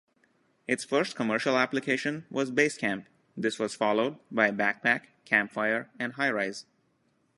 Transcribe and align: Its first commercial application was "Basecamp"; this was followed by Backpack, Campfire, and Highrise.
Its 0.67 0.83
first 0.83 1.15
commercial 1.15 1.55
application 1.55 2.25
was 2.31 2.49
"Basecamp"; 2.49 3.05
this 3.37 3.59
was 3.59 3.75
followed 3.75 4.17
by 4.31 4.49
Backpack, 4.49 5.01
Campfire, 5.25 5.91
and 5.99 6.13
Highrise. 6.15 6.65